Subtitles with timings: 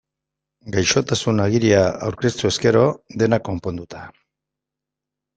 [0.75, 2.85] Gaixotasun-agiria aurkeztuz gero,
[3.23, 4.01] dena konponduta.